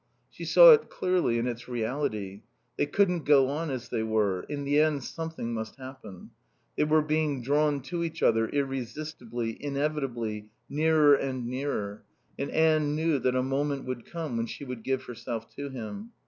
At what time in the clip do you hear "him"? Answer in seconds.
15.69-16.13